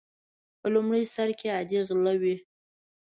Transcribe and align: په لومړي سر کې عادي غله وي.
په 0.59 0.67
لومړي 0.75 1.03
سر 1.15 1.29
کې 1.39 1.47
عادي 1.55 1.79
غله 1.87 2.13
وي. 2.21 2.35